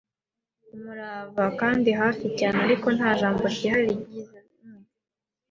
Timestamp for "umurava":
0.75-1.43